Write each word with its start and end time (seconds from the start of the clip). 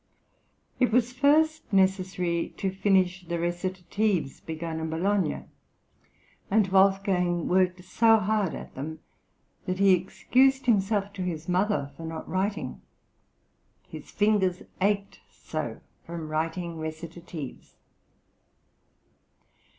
It 0.79 0.91
was 0.91 1.13
first 1.13 1.71
necessary 1.71 2.55
to 2.57 2.71
finish 2.71 3.23
the 3.27 3.37
recitatives 3.37 4.39
begun 4.41 4.79
in 4.79 4.89
Bologna, 4.89 5.43
and 6.49 6.67
Wolfgang 6.69 7.47
worked 7.47 7.83
so 7.83 8.17
hard 8.17 8.55
at 8.55 8.73
them 8.73 9.01
that 9.67 9.77
he 9.77 9.93
excused 9.93 10.65
himself 10.65 11.13
to 11.13 11.21
his 11.21 11.47
mother 11.47 11.91
for 11.95 12.07
not 12.07 12.27
writing: 12.27 12.81
"His 13.89 14.09
fingers 14.09 14.63
ached 14.81 15.19
so 15.29 15.81
from 16.07 16.29
writing 16.29 16.79
recitatives." 16.79 17.75